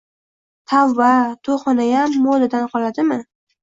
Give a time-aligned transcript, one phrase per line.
[0.71, 1.11] Tavba,
[1.51, 3.25] to`yxonayam modadan qoladimi